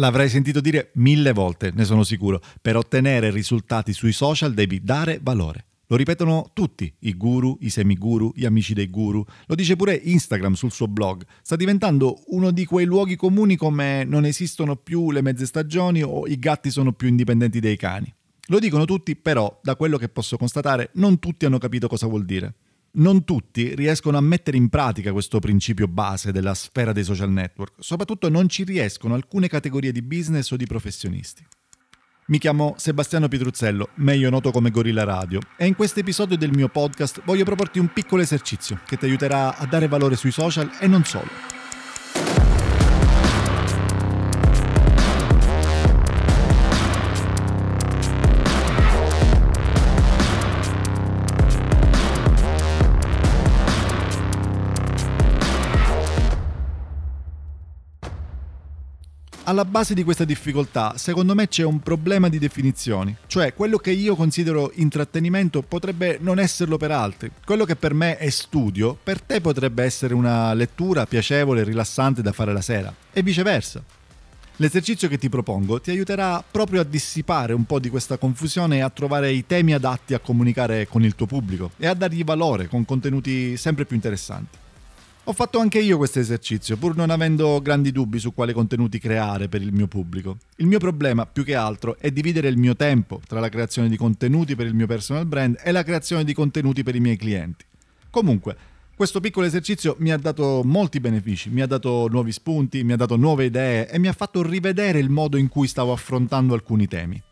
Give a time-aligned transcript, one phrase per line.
[0.00, 2.40] L'avrai sentito dire mille volte, ne sono sicuro.
[2.62, 5.66] Per ottenere risultati sui social devi dare valore.
[5.88, 9.22] Lo ripetono tutti, i guru, i semiguru, gli amici dei guru.
[9.44, 11.26] Lo dice pure Instagram sul suo blog.
[11.42, 16.26] Sta diventando uno di quei luoghi comuni come non esistono più le mezze stagioni o
[16.26, 18.10] i gatti sono più indipendenti dei cani.
[18.46, 22.24] Lo dicono tutti, però, da quello che posso constatare, non tutti hanno capito cosa vuol
[22.24, 22.54] dire.
[22.92, 27.74] Non tutti riescono a mettere in pratica questo principio base della sfera dei social network,
[27.78, 31.46] soprattutto non ci riescono alcune categorie di business o di professionisti.
[32.26, 36.68] Mi chiamo Sebastiano Pietruzzello, meglio noto come Gorilla Radio, e in questo episodio del mio
[36.68, 40.88] podcast voglio proporti un piccolo esercizio che ti aiuterà a dare valore sui social e
[40.88, 41.59] non solo.
[59.50, 63.90] Alla base di questa difficoltà, secondo me, c'è un problema di definizioni, cioè quello che
[63.90, 67.32] io considero intrattenimento potrebbe non esserlo per altri.
[67.44, 72.22] Quello che per me è studio, per te potrebbe essere una lettura piacevole e rilassante
[72.22, 73.82] da fare la sera, e viceversa.
[74.54, 78.80] L'esercizio che ti propongo ti aiuterà proprio a dissipare un po' di questa confusione e
[78.82, 82.68] a trovare i temi adatti a comunicare con il tuo pubblico e a dargli valore
[82.68, 84.58] con contenuti sempre più interessanti.
[85.30, 89.46] Ho fatto anche io questo esercizio, pur non avendo grandi dubbi su quali contenuti creare
[89.48, 90.38] per il mio pubblico.
[90.56, 93.96] Il mio problema, più che altro, è dividere il mio tempo tra la creazione di
[93.96, 97.64] contenuti per il mio personal brand e la creazione di contenuti per i miei clienti.
[98.10, 98.56] Comunque,
[98.96, 102.96] questo piccolo esercizio mi ha dato molti benefici, mi ha dato nuovi spunti, mi ha
[102.96, 106.88] dato nuove idee e mi ha fatto rivedere il modo in cui stavo affrontando alcuni
[106.88, 107.22] temi.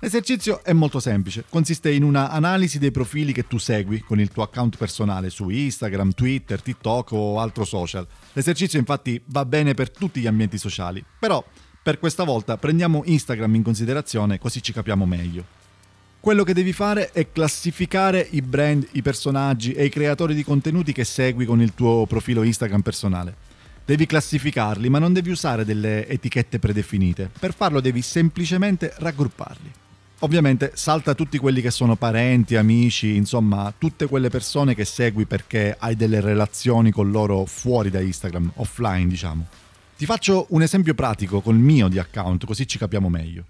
[0.00, 4.30] L'esercizio è molto semplice, consiste in una analisi dei profili che tu segui con il
[4.30, 8.06] tuo account personale su Instagram, Twitter, TikTok o altro social.
[8.32, 11.42] L'esercizio infatti va bene per tutti gli ambienti sociali, però
[11.82, 15.44] per questa volta prendiamo Instagram in considerazione così ci capiamo meglio.
[16.20, 20.92] Quello che devi fare è classificare i brand, i personaggi e i creatori di contenuti
[20.92, 23.36] che segui con il tuo profilo Instagram personale.
[23.84, 27.30] Devi classificarli, ma non devi usare delle etichette predefinite.
[27.38, 29.82] Per farlo devi semplicemente raggrupparli.
[30.24, 35.76] Ovviamente salta tutti quelli che sono parenti, amici, insomma, tutte quelle persone che segui perché
[35.78, 39.46] hai delle relazioni con loro fuori da Instagram, offline, diciamo.
[39.98, 43.44] Ti faccio un esempio pratico col mio di account, così ci capiamo meglio.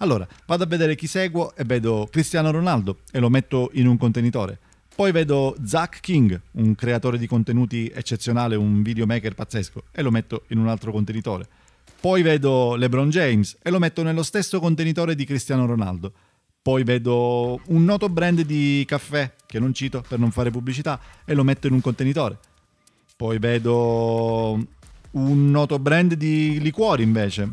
[0.00, 3.96] Allora, vado a vedere chi seguo e vedo Cristiano Ronaldo e lo metto in un
[3.96, 4.58] contenitore.
[4.94, 10.44] Poi vedo Zach King, un creatore di contenuti eccezionale, un videomaker pazzesco, e lo metto
[10.48, 11.48] in un altro contenitore.
[12.00, 16.12] Poi vedo LeBron James e lo metto nello stesso contenitore di Cristiano Ronaldo.
[16.62, 21.34] Poi vedo un noto brand di caffè, che non cito per non fare pubblicità, e
[21.34, 22.38] lo metto in un contenitore.
[23.16, 24.64] Poi vedo
[25.10, 27.48] un noto brand di liquori invece,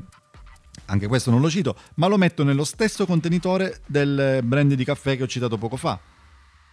[0.85, 5.17] anche questo non lo cito, ma lo metto nello stesso contenitore del brand di caffè
[5.17, 6.00] che ho citato poco fa.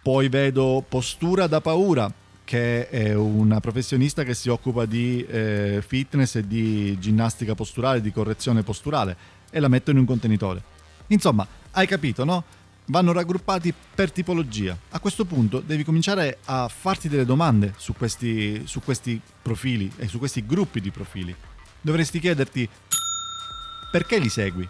[0.03, 2.13] Poi vedo Postura da paura,
[2.45, 8.13] che è una professionista che si occupa di eh, fitness e di ginnastica posturale, di
[8.13, 9.17] correzione posturale
[9.51, 10.63] e la metto in un contenitore.
[11.09, 12.45] Insomma, hai capito, no?
[12.87, 14.77] Vanno raggruppati per tipologia.
[14.91, 20.09] A questo punto devi cominciare a farti delle domande su questi, su questi profili e
[20.09, 21.35] su questi gruppi di profili.
[21.81, 22.69] Dovresti chiederti
[23.91, 24.69] perché li segui?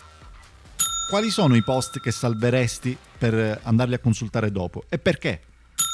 [1.09, 4.85] Quali sono i post che salveresti per andarli a consultare dopo?
[4.89, 5.43] E perché?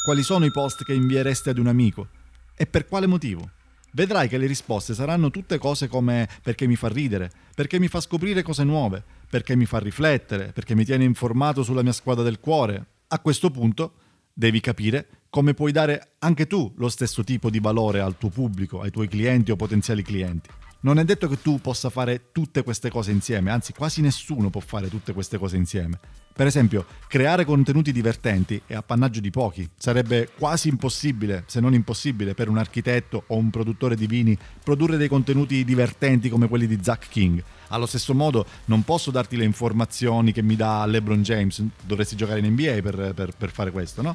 [0.02, 2.08] Quali sono i post che invieresti ad un amico?
[2.56, 3.50] E per quale motivo?
[3.92, 8.00] Vedrai che le risposte saranno tutte cose come perché mi fa ridere, perché mi fa
[8.00, 12.40] scoprire cose nuove, perché mi fa riflettere, perché mi tiene informato sulla mia squadra del
[12.40, 12.86] cuore.
[13.08, 13.94] A questo punto
[14.32, 18.80] devi capire come puoi dare anche tu lo stesso tipo di valore al tuo pubblico,
[18.80, 20.48] ai tuoi clienti o potenziali clienti
[20.80, 24.60] non è detto che tu possa fare tutte queste cose insieme, anzi quasi nessuno può
[24.60, 25.98] fare tutte queste cose insieme.
[26.38, 29.68] Per esempio, creare contenuti divertenti è appannaggio di pochi.
[29.76, 34.96] Sarebbe quasi impossibile, se non impossibile, per un architetto o un produttore di vini produrre
[34.96, 37.42] dei contenuti divertenti come quelli di Zach King.
[37.70, 42.38] Allo stesso modo, non posso darti le informazioni che mi dà LeBron James, dovresti giocare
[42.38, 44.14] in NBA per, per, per fare questo, no?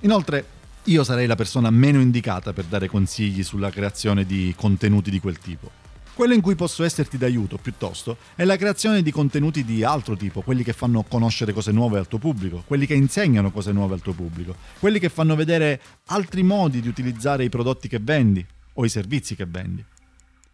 [0.00, 0.46] Inoltre,
[0.84, 5.38] io sarei la persona meno indicata per dare consigli sulla creazione di contenuti di quel
[5.38, 5.81] tipo.
[6.14, 10.42] Quello in cui posso esserti d'aiuto, piuttosto, è la creazione di contenuti di altro tipo,
[10.42, 14.02] quelli che fanno conoscere cose nuove al tuo pubblico, quelli che insegnano cose nuove al
[14.02, 18.44] tuo pubblico, quelli che fanno vedere altri modi di utilizzare i prodotti che vendi
[18.74, 19.82] o i servizi che vendi.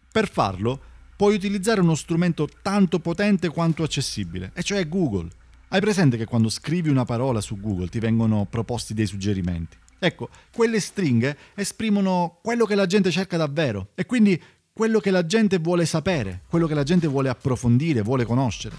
[0.09, 0.79] Per farlo,
[1.17, 5.27] puoi utilizzare uno strumento tanto potente quanto accessibile, e cioè Google.
[5.67, 9.75] Hai presente che quando scrivi una parola su Google ti vengono proposti dei suggerimenti?
[9.99, 14.41] Ecco, quelle stringhe esprimono quello che la gente cerca davvero e quindi
[14.79, 18.77] quello che la gente vuole sapere, quello che la gente vuole approfondire, vuole conoscere.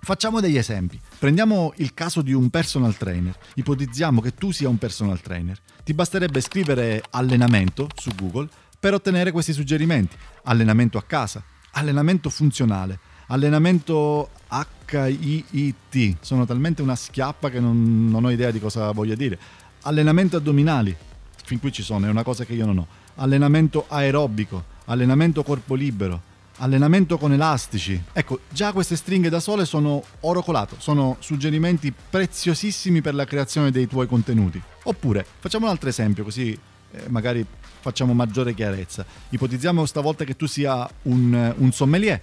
[0.00, 0.98] Facciamo degli esempi.
[1.20, 3.38] Prendiamo il caso di un personal trainer.
[3.54, 5.56] Ipotizziamo che tu sia un personal trainer.
[5.84, 8.48] Ti basterebbe scrivere allenamento su Google
[8.80, 10.16] per ottenere questi suggerimenti.
[10.42, 11.44] Allenamento a casa,
[11.74, 12.98] allenamento funzionale,
[13.28, 16.16] allenamento HIIT.
[16.22, 19.38] Sono talmente una schiappa che non, non ho idea di cosa voglia dire.
[19.82, 20.96] Allenamento addominali.
[21.44, 22.86] Fin qui ci sono, è una cosa che io non ho.
[23.18, 26.20] Allenamento aerobico, allenamento corpo libero,
[26.56, 28.00] allenamento con elastici.
[28.12, 33.70] Ecco, già queste stringhe da sole sono oro colato, sono suggerimenti preziosissimi per la creazione
[33.70, 34.60] dei tuoi contenuti.
[34.84, 36.58] Oppure, facciamo un altro esempio così
[36.92, 37.44] eh, magari
[37.80, 39.04] facciamo maggiore chiarezza.
[39.30, 42.22] Ipotizziamo stavolta che tu sia un, un sommelier.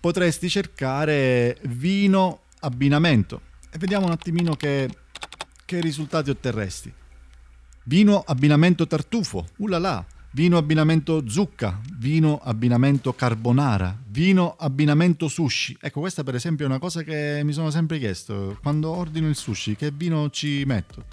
[0.00, 4.88] Potresti cercare vino abbinamento e vediamo un attimino che,
[5.64, 6.92] che risultati otterresti.
[7.84, 15.76] Vino abbinamento tartufo, ulala, vino abbinamento zucca, vino abbinamento carbonara, vino abbinamento sushi.
[15.80, 18.58] Ecco, questa per esempio è una cosa che mi sono sempre chiesto.
[18.62, 21.04] Quando ordino il sushi, che vino ci metto?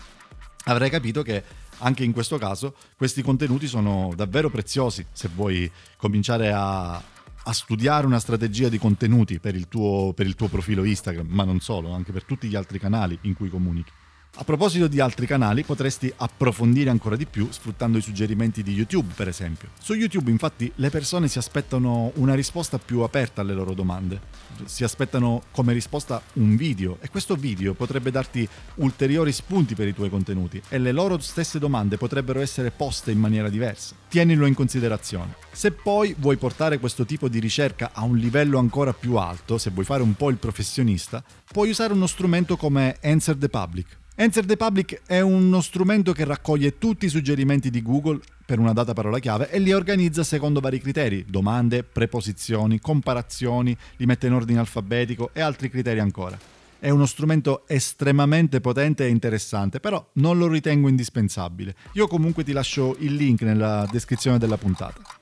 [0.65, 1.43] Avrei capito che
[1.79, 8.05] anche in questo caso questi contenuti sono davvero preziosi se vuoi cominciare a, a studiare
[8.05, 11.91] una strategia di contenuti per il, tuo, per il tuo profilo Instagram, ma non solo,
[11.91, 13.91] anche per tutti gli altri canali in cui comunichi.
[14.39, 19.11] A proposito di altri canali, potresti approfondire ancora di più sfruttando i suggerimenti di YouTube,
[19.13, 19.67] per esempio.
[19.77, 24.21] Su YouTube, infatti, le persone si aspettano una risposta più aperta alle loro domande.
[24.63, 29.93] Si aspettano come risposta un video e questo video potrebbe darti ulteriori spunti per i
[29.93, 33.93] tuoi contenuti e le loro stesse domande potrebbero essere poste in maniera diversa.
[34.07, 35.35] Tienilo in considerazione.
[35.51, 39.71] Se poi vuoi portare questo tipo di ricerca a un livello ancora più alto, se
[39.71, 41.21] vuoi fare un po' il professionista,
[41.51, 43.98] puoi usare uno strumento come Answer the Public.
[44.21, 48.73] Answer the Public è uno strumento che raccoglie tutti i suggerimenti di Google per una
[48.73, 54.33] data parola chiave e li organizza secondo vari criteri, domande, preposizioni, comparazioni, li mette in
[54.33, 56.37] ordine alfabetico e altri criteri ancora.
[56.79, 61.73] È uno strumento estremamente potente e interessante, però non lo ritengo indispensabile.
[61.93, 65.18] Io comunque ti lascio il link nella descrizione della puntata.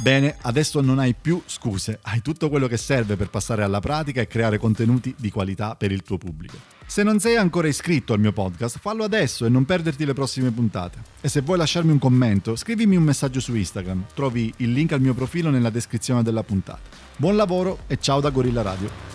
[0.00, 4.20] Bene, adesso non hai più scuse, hai tutto quello che serve per passare alla pratica
[4.20, 6.56] e creare contenuti di qualità per il tuo pubblico.
[6.86, 10.52] Se non sei ancora iscritto al mio podcast, fallo adesso e non perderti le prossime
[10.52, 11.02] puntate.
[11.20, 15.00] E se vuoi lasciarmi un commento, scrivimi un messaggio su Instagram, trovi il link al
[15.00, 16.78] mio profilo nella descrizione della puntata.
[17.16, 19.07] Buon lavoro e ciao da Gorilla Radio.